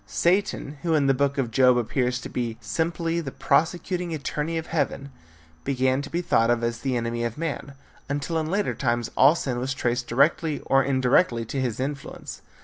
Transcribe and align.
Satan, 0.07 0.79
who 0.81 0.95
in 0.95 1.05
the 1.05 1.13
book 1.13 1.37
of 1.37 1.51
Job 1.51 1.77
appears 1.77 2.19
to 2.21 2.27
be 2.27 2.57
simply 2.59 3.21
the 3.21 3.29
prosecuting 3.31 4.15
attorney 4.15 4.57
of 4.57 4.65
heaven, 4.65 5.11
began 5.63 6.01
to 6.01 6.09
be 6.09 6.23
thought 6.23 6.49
of 6.49 6.63
as 6.63 6.79
the 6.79 6.97
enemy 6.97 7.23
of 7.23 7.37
man, 7.37 7.75
until 8.09 8.39
in 8.39 8.49
later 8.49 8.73
times 8.73 9.11
all 9.15 9.35
sin 9.35 9.59
was 9.59 9.75
traced 9.75 10.07
directly 10.07 10.59
or 10.61 10.83
indirectly 10.83 11.45
to 11.45 11.61
his 11.61 11.79
influence. 11.79 12.41